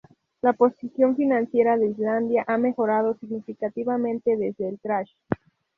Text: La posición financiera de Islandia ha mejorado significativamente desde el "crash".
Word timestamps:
La 0.41 0.53
posición 0.53 1.15
financiera 1.15 1.77
de 1.77 1.89
Islandia 1.91 2.43
ha 2.47 2.57
mejorado 2.57 3.13
significativamente 3.19 4.35
desde 4.35 4.67
el 4.69 4.79
"crash". 4.79 5.11